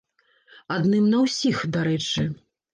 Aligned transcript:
Адным 0.77 1.05
на 1.13 1.21
ўсіх, 1.27 1.63
дарэчы. 1.79 2.29